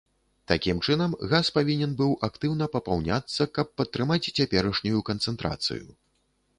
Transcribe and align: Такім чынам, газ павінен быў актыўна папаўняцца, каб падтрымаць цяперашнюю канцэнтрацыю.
Такім 0.51 0.79
чынам, 0.87 1.11
газ 1.33 1.51
павінен 1.57 1.93
быў 2.01 2.17
актыўна 2.29 2.71
папаўняцца, 2.79 3.49
каб 3.59 3.67
падтрымаць 3.83 4.21
цяперашнюю 4.37 4.99
канцэнтрацыю. 5.13 5.85